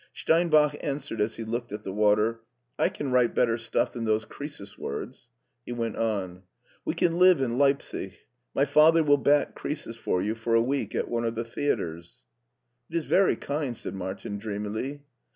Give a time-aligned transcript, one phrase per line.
[0.15, 2.41] Steinbach answered as he looked at the water,"
[2.85, 5.29] I can write better stuff than those Croesus words."
[5.63, 6.41] He went on,"
[6.85, 8.25] We can live in Leipsic.
[8.55, 12.23] My father will back Croesus for you for a week at one of the theaters."
[12.89, 15.03] It is very kind," said Martin dreamily.